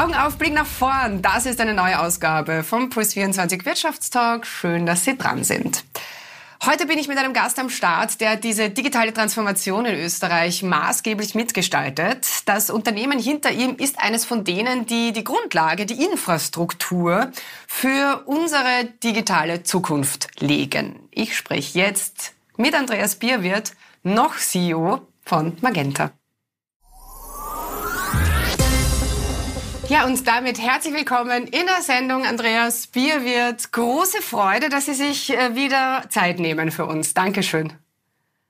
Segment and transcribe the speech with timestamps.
[0.00, 1.20] Augen auf, Blick nach vorn.
[1.20, 4.46] Das ist eine neue Ausgabe vom Puls24 Wirtschaftstalk.
[4.46, 5.84] Schön, dass Sie dran sind.
[6.64, 11.34] Heute bin ich mit einem Gast am Start, der diese digitale Transformation in Österreich maßgeblich
[11.34, 12.26] mitgestaltet.
[12.46, 17.30] Das Unternehmen hinter ihm ist eines von denen, die die Grundlage, die Infrastruktur
[17.66, 20.98] für unsere digitale Zukunft legen.
[21.10, 23.72] Ich spreche jetzt mit Andreas Bierwirt,
[24.02, 26.10] noch CEO von Magenta.
[29.90, 33.72] Ja, und damit herzlich willkommen in der Sendung Andreas Bierwirt.
[33.72, 37.12] Große Freude, dass Sie sich äh, wieder Zeit nehmen für uns.
[37.12, 37.72] Dankeschön.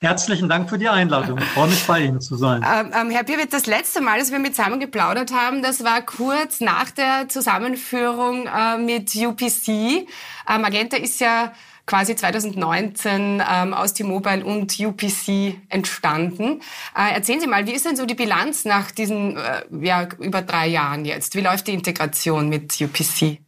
[0.02, 1.38] Herzlichen Dank für die Einladung.
[1.38, 2.62] Ich freue mich, bei Ihnen zu sein.
[2.62, 6.02] Ähm, ähm, Herr Bierwirt, das letzte Mal, dass wir mit zusammen geplaudert haben, das war
[6.02, 9.68] kurz nach der Zusammenführung äh, mit UPC.
[9.68, 11.52] Äh, Magenta ist ja
[11.90, 16.60] quasi 2019 ähm, aus T-Mobile und UPC entstanden.
[16.96, 20.40] Äh, erzählen Sie mal, wie ist denn so die Bilanz nach diesen äh, ja, über
[20.40, 21.34] drei Jahren jetzt?
[21.34, 23.40] Wie läuft die Integration mit UPC?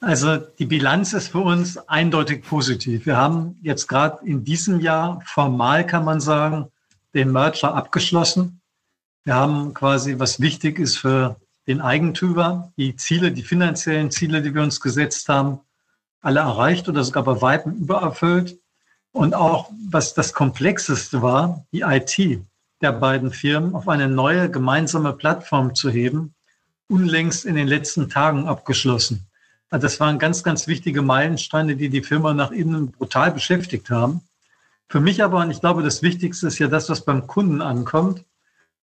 [0.00, 3.06] Also die Bilanz ist für uns eindeutig positiv.
[3.06, 6.66] Wir haben jetzt gerade in diesem Jahr formal, kann man sagen,
[7.12, 8.60] den Merger abgeschlossen.
[9.24, 11.34] Wir haben quasi, was wichtig ist für
[11.66, 15.58] den Eigentümer, die Ziele, die finanziellen Ziele, die wir uns gesetzt haben,
[16.26, 18.58] alle erreicht oder sogar bei Weitem übererfüllt.
[19.12, 22.42] Und auch, was das Komplexeste war, die IT
[22.82, 26.34] der beiden Firmen auf eine neue gemeinsame Plattform zu heben,
[26.88, 29.28] unlängst in den letzten Tagen abgeschlossen.
[29.70, 34.20] Also das waren ganz, ganz wichtige Meilensteine, die die Firma nach innen brutal beschäftigt haben.
[34.88, 38.24] Für mich aber, und ich glaube, das Wichtigste ist ja das, was beim Kunden ankommt.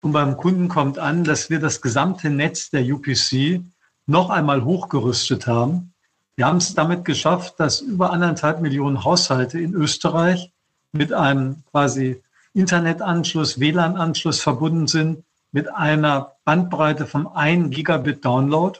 [0.03, 3.63] Und beim Kunden kommt an, dass wir das gesamte Netz der UPC
[4.07, 5.90] noch einmal hochgerüstet haben
[6.37, 10.51] wir haben es damit geschafft, dass über anderthalb Millionen Haushalte in Österreich
[10.93, 12.23] mit einem quasi
[12.55, 15.23] Internetanschluss, WLAN-Anschluss verbunden sind,
[15.53, 18.79] mit einer Bandbreite von 1 Gigabit Download.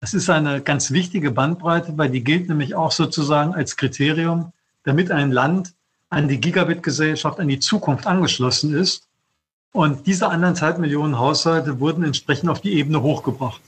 [0.00, 4.52] Das ist eine ganz wichtige Bandbreite, weil die gilt nämlich auch sozusagen als Kriterium,
[4.84, 5.74] damit ein Land
[6.10, 9.06] an die Gigabit-Gesellschaft, an die Zukunft angeschlossen ist.
[9.72, 13.62] Und diese anderthalb Millionen Haushalte wurden entsprechend auf die Ebene hochgebracht.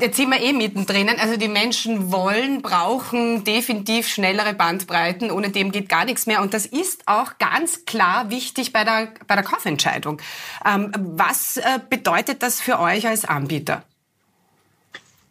[0.00, 1.08] Jetzt sind wir eh mittendrin.
[1.18, 5.30] Also die Menschen wollen, brauchen definitiv schnellere Bandbreiten.
[5.30, 6.42] Ohne dem geht gar nichts mehr.
[6.42, 10.20] Und das ist auch ganz klar wichtig bei der, bei der Kaufentscheidung.
[10.64, 13.82] Ähm, was äh, bedeutet das für euch als Anbieter?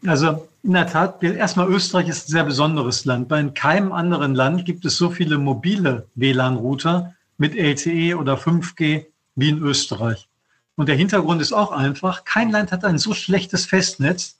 [0.06, 3.30] Also in der Tat, erstmal Österreich ist ein sehr besonderes Land.
[3.30, 9.06] Bei keinem anderen Land gibt es so viele mobile WLAN-Router mit LTE oder 5G
[9.36, 10.28] wie in Österreich.
[10.76, 14.38] Und der Hintergrund ist auch einfach, kein Land hat ein so schlechtes Festnetz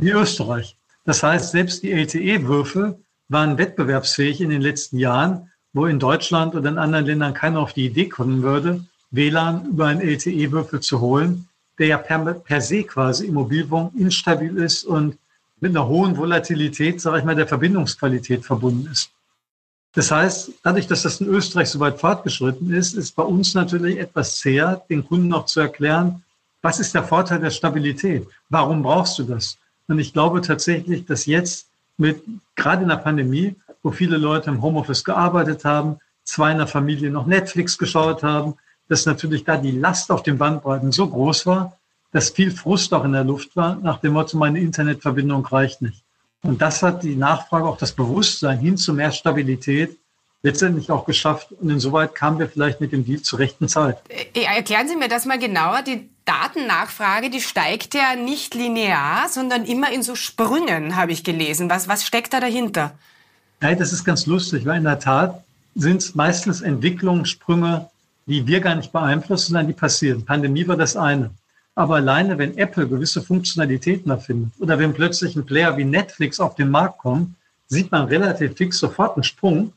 [0.00, 0.76] wie Österreich.
[1.04, 2.98] Das heißt, selbst die LTE-Würfel
[3.28, 7.72] waren wettbewerbsfähig in den letzten Jahren, wo in Deutschland oder in anderen Ländern keiner auf
[7.72, 11.48] die Idee kommen würde, WLAN über einen LTE-Würfel zu holen,
[11.78, 15.18] der ja per, per se quasi im Mobilfunk instabil ist und
[15.60, 19.10] mit einer hohen Volatilität, sage ich mal, der Verbindungsqualität verbunden ist.
[19.94, 23.98] Das heißt, dadurch, dass das in Österreich so weit fortgeschritten ist, ist bei uns natürlich
[23.98, 26.22] etwas zäher, den Kunden noch zu erklären,
[26.62, 28.26] was ist der Vorteil der Stabilität?
[28.48, 29.58] Warum brauchst du das?
[29.88, 31.66] Und ich glaube tatsächlich, dass jetzt
[31.98, 32.22] mit,
[32.54, 37.10] gerade in der Pandemie, wo viele Leute im Homeoffice gearbeitet haben, zwei in der Familie
[37.10, 38.54] noch Netflix geschaut haben,
[38.88, 41.78] dass natürlich da die Last auf den Bandbreiten so groß war,
[42.12, 46.02] dass viel Frust auch in der Luft war, nach dem Motto, meine Internetverbindung reicht nicht.
[46.42, 49.96] Und das hat die Nachfrage, auch das Bewusstsein hin zu mehr Stabilität
[50.42, 51.52] letztendlich auch geschafft.
[51.52, 53.98] Und insoweit kamen wir vielleicht mit dem Deal zur rechten Zeit.
[54.08, 55.82] Äh, erklären Sie mir das mal genauer.
[55.82, 61.70] Die Datennachfrage, die steigt ja nicht linear, sondern immer in so Sprüngen, habe ich gelesen.
[61.70, 62.92] Was, was steckt da dahinter?
[63.60, 65.44] Nein, das ist ganz lustig, weil in der Tat
[65.76, 67.88] sind es meistens Entwicklungssprünge,
[68.26, 70.24] die wir gar nicht beeinflussen, sondern die passieren.
[70.24, 71.30] Pandemie war das eine.
[71.74, 76.54] Aber alleine, wenn Apple gewisse Funktionalitäten erfindet oder wenn plötzlich ein Player wie Netflix auf
[76.54, 77.34] den Markt kommt,
[77.68, 79.72] sieht man relativ fix sofort einen Sprung.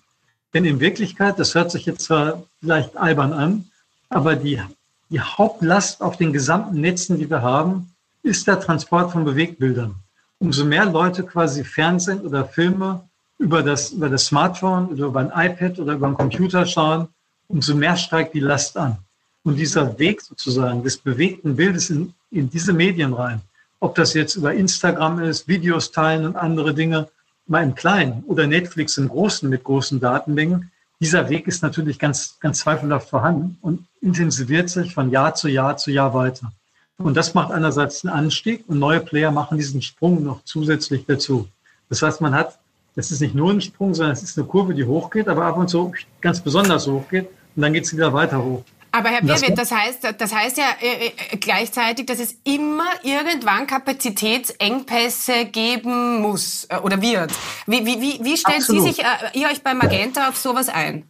[0.54, 3.66] Denn in Wirklichkeit, das hört sich jetzt zwar vielleicht albern an,
[4.10, 4.62] aber die,
[5.10, 7.92] die Hauptlast auf den gesamten Netzen, die wir haben,
[8.24, 9.96] ist der Transport von Bewegbildern.
[10.40, 13.08] Umso mehr Leute quasi Fernsehen oder Filme
[13.38, 17.08] über das, über das Smartphone oder über ein iPad oder über einen Computer schauen,
[17.48, 18.98] umso mehr steigt die Last an.
[19.46, 23.42] Und dieser Weg sozusagen des bewegten Bildes in, in diese Medien rein,
[23.80, 27.08] ob das jetzt über Instagram ist, Videos teilen und andere Dinge,
[27.48, 32.38] mal im Kleinen oder Netflix im Großen mit großen Datenmengen, dieser Weg ist natürlich ganz,
[32.40, 36.52] ganz zweifelhaft vorhanden und intensiviert sich von Jahr zu Jahr zu Jahr weiter.
[36.98, 41.48] Und das macht einerseits einen Anstieg und neue Player machen diesen Sprung noch zusätzlich dazu.
[41.90, 42.58] Das heißt, man hat,
[42.96, 45.58] das ist nicht nur ein Sprung, sondern es ist eine Kurve, die hochgeht, aber ab
[45.58, 48.64] und zu ganz besonders hochgeht und dann geht es wieder weiter hoch.
[48.96, 53.68] Aber Herr Birwit, das heißt, das heißt ja äh, äh, gleichzeitig, dass es immer irgendwann
[53.68, 57.34] Kapazitätsengpässe geben muss äh, oder wird.
[57.68, 58.84] Wie, wie, wie, wie stellt Absolut.
[58.84, 61.04] Sie sich, äh, ihr euch bei Magenta auf sowas ein?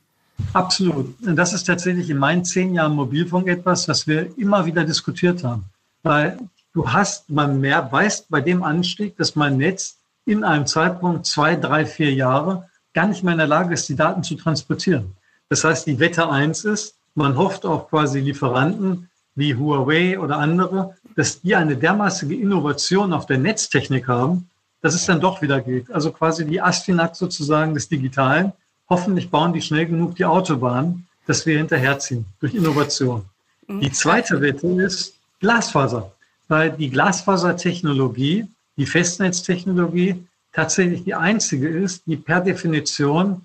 [0.53, 1.13] Absolut.
[1.19, 5.65] Das ist tatsächlich in meinen zehn Jahren Mobilfunk etwas, was wir immer wieder diskutiert haben.
[6.01, 6.39] Weil
[6.73, 11.55] du hast, man mehr weiß bei dem Anstieg, dass mein Netz in einem Zeitpunkt zwei,
[11.55, 15.15] drei, vier Jahre gar nicht mehr in der Lage ist, die Daten zu transportieren.
[15.49, 20.95] Das heißt, die Wette eins ist, man hofft auf quasi Lieferanten wie Huawei oder andere,
[21.15, 24.49] dass die eine dermaßige Innovation auf der Netztechnik haben,
[24.81, 25.91] dass es dann doch wieder geht.
[25.91, 28.51] Also quasi die Astinak sozusagen des Digitalen.
[28.89, 33.25] Hoffentlich bauen die schnell genug die Autobahn, dass wir hinterherziehen durch Innovation.
[33.67, 33.81] Mhm.
[33.81, 36.11] Die zweite Wette ist Glasfaser,
[36.47, 38.45] weil die Glasfasertechnologie,
[38.77, 40.23] die Festnetztechnologie
[40.53, 43.41] tatsächlich die einzige ist, die per Definition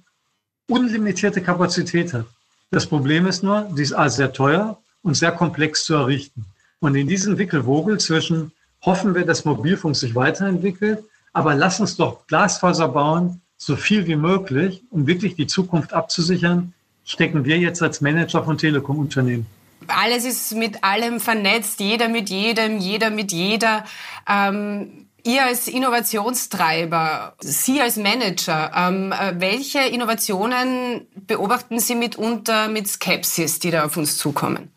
[0.68, 2.26] unlimitierte Kapazität hat.
[2.70, 6.44] Das Problem ist nur, sie ist sehr teuer und sehr komplex zu errichten.
[6.78, 8.52] Und in diesem Wickelwogel zwischen
[8.82, 11.02] hoffen wir, dass Mobilfunk sich weiterentwickelt,
[11.32, 16.72] aber lass uns doch Glasfaser bauen, so viel wie möglich, um wirklich die Zukunft abzusichern,
[17.04, 19.46] stecken wir jetzt als Manager von Telekom-Unternehmen.
[19.88, 23.84] Alles ist mit allem vernetzt, jeder mit jedem, jeder mit jeder.
[24.28, 32.88] Ähm Ihr als Innovationstreiber, Sie als Manager, ähm, äh, welche Innovationen beobachten Sie mitunter mit
[32.88, 34.70] Skepsis, die da auf uns zukommen?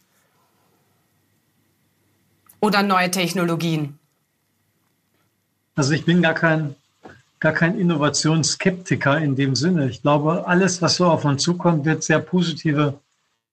[2.60, 4.00] Oder neue Technologien?
[5.76, 6.76] Also ich bin gar kein,
[7.40, 9.90] gar kein Innovationsskeptiker in dem Sinne.
[9.90, 13.00] Ich glaube, alles, was so auf uns zukommt, wird sehr positive,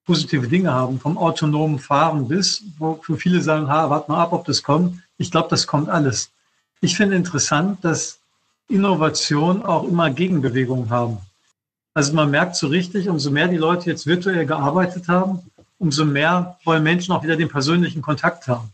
[0.07, 1.01] positive Dinge haben.
[1.01, 5.03] Vom autonomen Fahren bis, wo viele sagen, ha, warte mal ab, ob das kommt.
[5.19, 6.31] Ich glaube, das kommt alles.
[6.83, 8.19] Ich finde interessant, dass
[8.69, 11.19] Innovation auch immer Gegenbewegungen haben.
[11.93, 15.41] Also man merkt so richtig, umso mehr die Leute jetzt virtuell gearbeitet haben,
[15.79, 18.73] umso mehr wollen Menschen auch wieder den persönlichen Kontakt haben.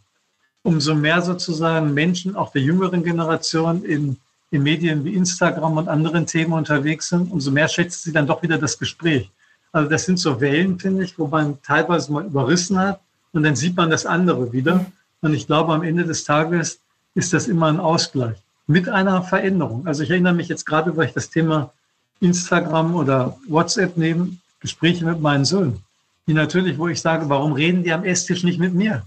[0.63, 4.17] Umso mehr sozusagen Menschen auch der jüngeren Generation in,
[4.51, 8.43] in Medien wie Instagram und anderen Themen unterwegs sind, umso mehr schätzt sie dann doch
[8.43, 9.31] wieder das Gespräch.
[9.73, 13.01] Also das sind so Wellen, finde ich, wo man teilweise mal überrissen hat
[13.33, 14.87] und dann sieht man das andere wieder.
[15.23, 16.81] Und ich glaube, am Ende des Tages
[17.17, 18.37] ist das immer ein Ausgleich
[18.67, 19.87] mit einer Veränderung.
[19.87, 21.73] Also ich erinnere mich jetzt gerade, weil ich das Thema
[22.21, 25.83] Instagram oder WhatsApp nehme, Gespräche mit meinen Söhnen,
[26.27, 29.03] die natürlich, wo ich sage, warum reden die am Esstisch nicht mit mir?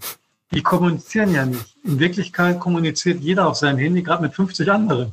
[0.52, 1.76] Die kommunizieren ja nicht.
[1.84, 5.12] In Wirklichkeit kommuniziert jeder auf seinem Handy, gerade mit 50 anderen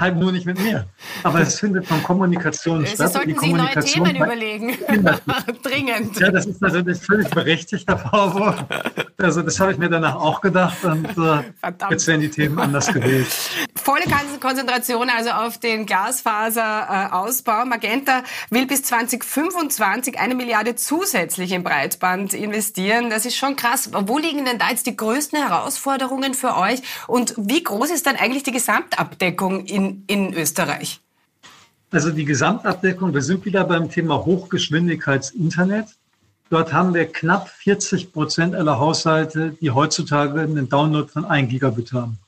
[0.00, 0.86] halt nur nicht mit mir.
[1.22, 3.08] Aber es findet von Kommunikation Sie statt.
[3.08, 4.78] Sie sollten sich neue Themen überlegen.
[5.62, 6.18] Dringend.
[6.18, 8.64] Ja, das ist natürlich völlig berechtigter Vorwurf.
[9.20, 11.42] Also das habe ich mir danach auch gedacht und äh,
[11.90, 13.26] jetzt werden die Themen anders gewählt.
[13.74, 14.04] Volle
[14.40, 17.64] Konzentration also auf den Glasfaserausbau.
[17.64, 23.10] Magenta will bis 2025 eine Milliarde zusätzlich in Breitband investieren.
[23.10, 23.90] Das ist schon krass.
[23.92, 26.80] Wo liegen denn da jetzt die größten Herausforderungen für euch?
[27.06, 31.00] Und wie groß ist dann eigentlich die Gesamtabdeckung in in, Österreich?
[31.90, 35.86] Also die Gesamtabdeckung, wir sind wieder beim Thema Hochgeschwindigkeitsinternet.
[36.50, 41.92] Dort haben wir knapp 40 Prozent aller Haushalte, die heutzutage einen Download von 1 Gigabit
[41.92, 42.18] haben.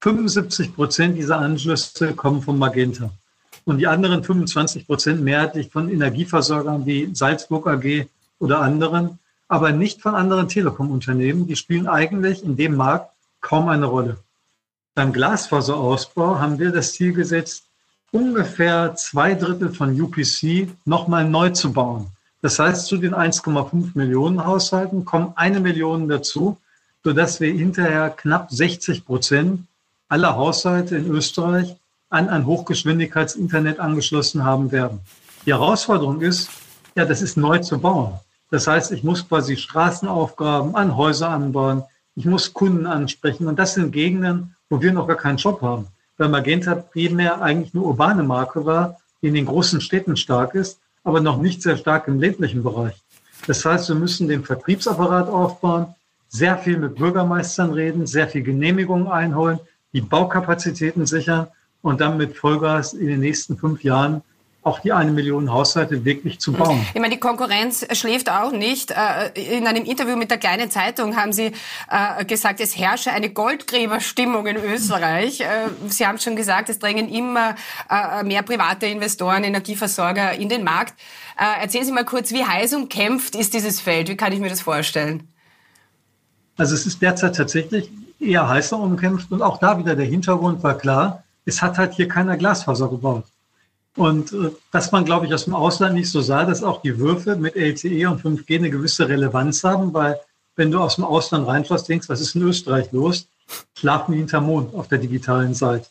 [0.00, 3.10] 75 Prozent dieser Anschlüsse kommen von Magenta.
[3.64, 8.06] Und die anderen 25 Prozent mehrheitlich von Energieversorgern wie Salzburg AG
[8.38, 9.18] oder anderen,
[9.48, 11.46] aber nicht von anderen Telekom-Unternehmen.
[11.46, 13.10] Die spielen eigentlich in dem Markt
[13.40, 14.18] kaum eine Rolle.
[14.98, 17.62] Beim Glasfaserausbau haben wir das Ziel gesetzt,
[18.10, 22.08] ungefähr zwei Drittel von UPC nochmal neu zu bauen.
[22.42, 26.56] Das heißt, zu den 1,5 Millionen Haushalten kommen eine Million dazu,
[27.04, 29.68] sodass wir hinterher knapp 60 Prozent
[30.08, 31.76] aller Haushalte in Österreich
[32.10, 34.98] an ein Hochgeschwindigkeitsinternet angeschlossen haben werden.
[35.46, 36.50] Die Herausforderung ist,
[36.96, 38.14] ja, das ist neu zu bauen.
[38.50, 41.84] Das heißt, ich muss quasi Straßenaufgaben an Häuser anbauen,
[42.16, 45.86] ich muss Kunden ansprechen und das sind Gegenden, wo wir noch gar keinen Shop haben.
[46.16, 50.80] Weil Magenta primär eigentlich eine urbane Marke war, die in den großen Städten stark ist,
[51.04, 53.00] aber noch nicht sehr stark im ländlichen Bereich.
[53.46, 55.94] Das heißt, wir müssen den Vertriebsapparat aufbauen,
[56.28, 59.58] sehr viel mit Bürgermeistern reden, sehr viel Genehmigungen einholen,
[59.92, 61.46] die Baukapazitäten sichern
[61.80, 64.22] und dann mit Vollgas in den nächsten fünf Jahren
[64.68, 66.86] auch die eine Million Haushalte wirklich zu bauen.
[66.92, 68.90] Ich meine, die Konkurrenz schläft auch nicht.
[68.90, 71.52] Äh, in einem Interview mit der kleinen Zeitung haben Sie
[71.90, 75.40] äh, gesagt, es herrsche eine Goldgräberstimmung in Österreich.
[75.40, 75.46] Äh,
[75.88, 77.54] Sie haben schon gesagt, es drängen immer
[78.24, 80.94] mehr private Investoren, Energieversorger in den Markt.
[81.36, 84.08] Erzählen Sie mal kurz, wie heiß umkämpft ist dieses Feld?
[84.08, 85.28] Wie kann ich mir das vorstellen?
[86.56, 90.76] Also es ist derzeit tatsächlich eher heißer umkämpft und auch da wieder der Hintergrund war
[90.76, 93.24] klar, es hat halt hier keiner Glasfaser gebaut.
[93.98, 97.00] Und äh, dass man, glaube ich, aus dem Ausland nicht so sah, dass auch die
[97.00, 100.20] Würfe mit LTE und 5G eine gewisse Relevanz haben, weil
[100.54, 103.26] wenn du aus dem Ausland reinschaust, denkst, was ist in Österreich los?
[103.74, 105.88] Schlafen die hinter Mond auf der digitalen Seite.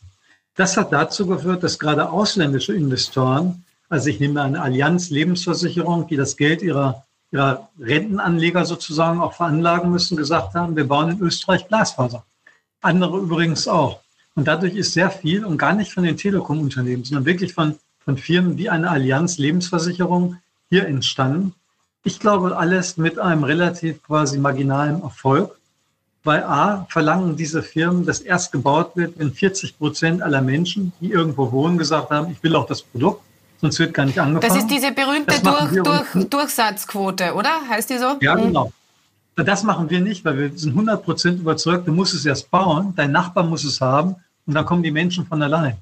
[0.55, 6.15] Das hat dazu geführt, dass gerade ausländische Investoren, also ich nehme eine Allianz Lebensversicherung, die
[6.15, 11.67] das Geld ihrer, ihrer Rentenanleger sozusagen auch veranlagen müssen, gesagt haben, wir bauen in Österreich
[11.67, 12.23] Glasfaser.
[12.81, 13.99] Andere übrigens auch.
[14.35, 18.17] Und dadurch ist sehr viel und gar nicht von den Telekom-Unternehmen, sondern wirklich von, von
[18.17, 20.37] Firmen wie eine Allianz Lebensversicherung
[20.69, 21.53] hier entstanden.
[22.05, 25.57] Ich glaube, alles mit einem relativ quasi marginalen Erfolg.
[26.23, 31.11] Bei A verlangen diese Firmen, dass erst gebaut wird, wenn 40 Prozent aller Menschen, die
[31.11, 33.23] irgendwo wohnen, gesagt haben, ich will auch das Produkt,
[33.59, 34.53] sonst wird gar nicht angefangen.
[34.53, 37.59] Das ist diese berühmte durch, durch, Durchsatzquote, oder?
[37.69, 38.15] Heißt die so?
[38.21, 38.43] Ja, hm.
[38.43, 38.71] genau.
[39.35, 42.93] Das machen wir nicht, weil wir sind 100 Prozent überzeugt, du musst es erst bauen,
[42.95, 45.75] dein Nachbar muss es haben und dann kommen die Menschen von allein.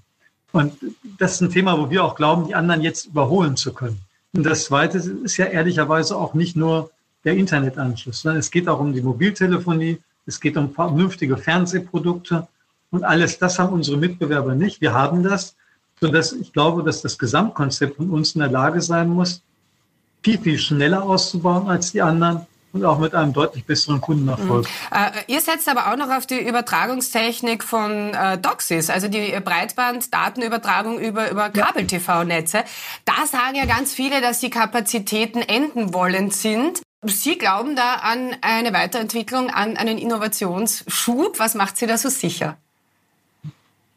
[0.55, 0.77] Und
[1.19, 3.99] das ist ein Thema, wo wir auch glauben, die anderen jetzt überholen zu können.
[4.31, 6.91] Und das Zweite ist ja ehrlicherweise auch nicht nur
[7.25, 12.47] der Internetanschluss, sondern es geht auch um die Mobiltelefonie, es geht um vernünftige Fernsehprodukte
[12.89, 14.79] und alles das haben unsere Mitbewerber nicht.
[14.79, 15.57] Wir haben das,
[15.99, 19.41] sodass ich glaube, dass das Gesamtkonzept von uns in der Lage sein muss,
[20.23, 24.65] viel, viel schneller auszubauen als die anderen und auch mit einem deutlich besseren Kundenerfolg.
[24.65, 24.97] Mhm.
[24.97, 30.99] Äh, ihr setzt aber auch noch auf die Übertragungstechnik von äh, DOCSIS, also die Breitband-Datenübertragung
[30.99, 32.65] über, über Kabel-TV-Netze.
[33.05, 36.81] Da sagen ja ganz viele, dass die Kapazitäten enden wollend sind.
[37.05, 41.39] Sie glauben da an eine Weiterentwicklung, an einen Innovationsschub.
[41.39, 42.57] Was macht Sie da so sicher?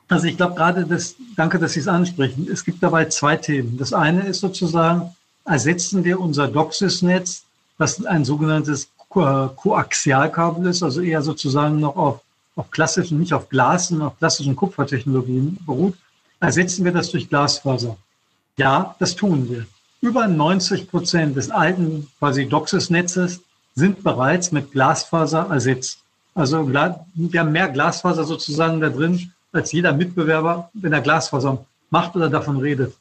[0.06, 2.48] Also ich glaube gerade, das, danke, dass Sie es ansprechen.
[2.50, 3.76] Es gibt dabei zwei Themen.
[3.76, 7.42] Das eine ist sozusagen, ersetzen wir unser DOCSIS-Netz,
[7.78, 12.20] was ein sogenanntes Koaxialkabel ist, also eher sozusagen noch auf,
[12.56, 15.94] auf klassischen, nicht auf Glas, sondern auf klassischen Kupfertechnologien beruht,
[16.40, 17.96] ersetzen wir das durch Glasfaser.
[18.56, 19.66] Ja, das tun wir.
[20.00, 23.40] Über 90 Prozent des alten quasi DOCSIS-Netzes
[23.74, 26.00] sind bereits mit Glasfaser ersetzt.
[26.34, 32.14] Also wir haben mehr Glasfaser sozusagen da drin als jeder Mitbewerber, wenn er Glasfaser macht
[32.14, 32.94] oder davon redet.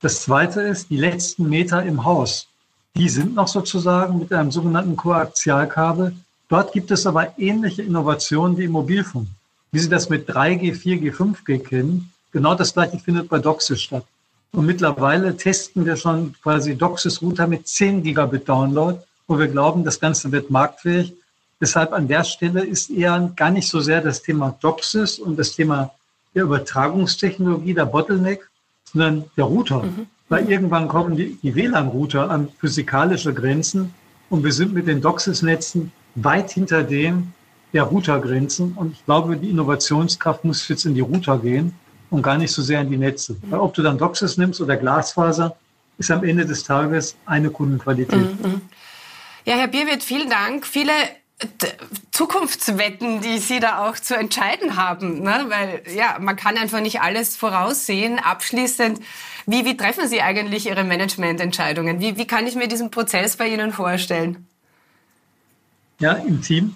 [0.00, 2.48] Das Zweite ist, die letzten Meter im Haus,
[2.96, 6.14] die sind noch sozusagen mit einem sogenannten Koaxialkabel.
[6.48, 9.28] Dort gibt es aber ähnliche Innovationen wie im Mobilfunk.
[9.72, 14.04] Wie Sie das mit 3G, 4G, 5G kennen, genau das gleiche findet bei DOCSIS statt.
[14.52, 19.98] Und mittlerweile testen wir schon quasi DOCSIS-Router mit 10 Gigabit Download, wo wir glauben, das
[19.98, 21.12] Ganze wird marktfähig.
[21.60, 25.56] Deshalb an der Stelle ist eher gar nicht so sehr das Thema DOCSIS und das
[25.56, 25.90] Thema
[26.34, 28.48] der Übertragungstechnologie, der Bottleneck,
[28.84, 29.82] sondern der Router.
[29.82, 30.06] Mhm.
[30.28, 33.94] Weil irgendwann kommen die, die WLAN-Router an physikalische Grenzen
[34.30, 37.32] und wir sind mit den DOCSIS-Netzen weit hinter dem
[37.72, 38.72] der Routergrenzen.
[38.72, 41.74] Und ich glaube, die Innovationskraft muss jetzt in die Router gehen
[42.10, 43.36] und gar nicht so sehr in die Netze.
[43.50, 45.56] Weil ob du dann DOCSIS nimmst oder Glasfaser,
[45.98, 48.42] ist am Ende des Tages eine Kundenqualität.
[48.42, 48.62] Mhm.
[49.44, 50.66] Ja, Herr Bierwirt, vielen Dank.
[50.66, 50.92] Viele
[52.10, 55.46] Zukunftswetten, die Sie da auch zu entscheiden haben, ne?
[55.48, 58.18] weil ja, man kann einfach nicht alles voraussehen.
[58.18, 59.00] Abschließend,
[59.46, 62.00] wie, wie treffen Sie eigentlich Ihre Managemententscheidungen?
[62.00, 64.46] Wie, wie kann ich mir diesen Prozess bei Ihnen vorstellen?
[65.98, 66.74] Ja, im Team.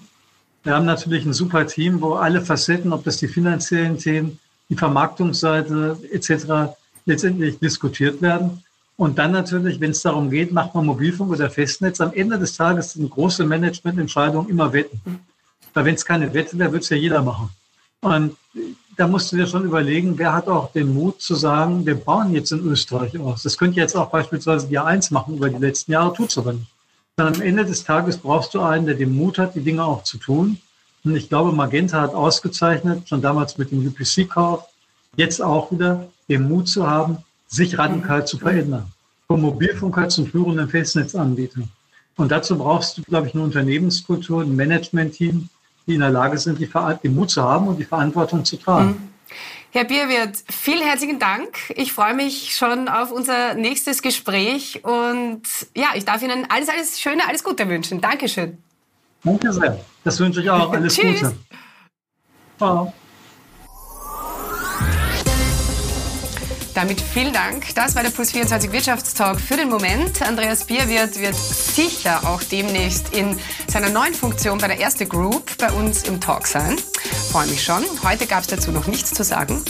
[0.63, 4.75] Wir haben natürlich ein super Team, wo alle Facetten, ob das die finanziellen Themen, die
[4.75, 6.75] Vermarktungsseite etc.
[7.05, 8.63] letztendlich diskutiert werden.
[8.99, 12.57] Und dann natürlich, wenn es darum geht, macht man Mobilfunk oder Festnetz, am Ende des
[12.57, 14.99] Tages sind große Managemententscheidungen immer Wetten.
[15.73, 17.49] Weil wenn es keine Wette wäre, würde es ja jeder machen.
[18.01, 18.35] Und
[18.97, 22.33] da musst du dir schon überlegen, wer hat auch den Mut zu sagen, wir bauen
[22.33, 23.43] jetzt in Österreich aus.
[23.43, 26.51] Das könnte jetzt auch beispielsweise die A1 machen über die letzten Jahre, tut es aber
[26.51, 26.67] nicht.
[27.15, 30.03] Dann am Ende des Tages brauchst du einen, der den Mut hat, die Dinge auch
[30.03, 30.59] zu tun.
[31.05, 34.65] Und ich glaube, Magenta hat ausgezeichnet, schon damals mit dem UPC-Kauf,
[35.15, 38.85] jetzt auch wieder den Mut zu haben, sich radikal zu verändern.
[39.27, 41.61] Vom Mobilfunker zum führenden Festnetzanbieter.
[42.15, 45.49] Und dazu brauchst du, glaube ich, eine Unternehmenskultur, ein Management-Team,
[45.87, 46.69] die in der Lage sind, die,
[47.03, 48.89] den Mut zu haben und die Verantwortung zu tragen.
[48.89, 49.09] Mhm.
[49.71, 51.69] Herr Bierwirt, vielen herzlichen Dank.
[51.75, 55.43] Ich freue mich schon auf unser nächstes Gespräch und
[55.75, 58.01] ja, ich darf Ihnen alles, alles Schöne, alles Gute wünschen.
[58.01, 58.57] Dankeschön.
[59.23, 59.79] Danke sehr.
[60.03, 60.73] Das wünsche ich auch.
[60.73, 61.35] Alles Gute.
[62.57, 62.93] Ciao.
[66.79, 67.75] Damit vielen Dank.
[67.75, 70.21] Das war der Puls 24 Wirtschaftstalk für den Moment.
[70.21, 75.69] Andreas Bierwirt wird sicher auch demnächst in seiner neuen Funktion bei der Erste Group bei
[75.73, 76.77] uns im Talk sein.
[77.33, 77.83] Freue mich schon.
[78.01, 79.61] Heute gab es dazu noch nichts zu sagen.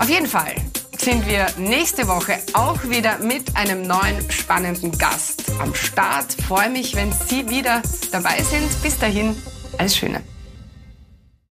[0.00, 0.56] Auf jeden Fall
[0.98, 6.32] sind wir nächste Woche auch wieder mit einem neuen spannenden Gast am Start.
[6.48, 8.82] Freue mich, wenn Sie wieder dabei sind.
[8.82, 9.40] Bis dahin,
[9.78, 10.31] alles Schöne.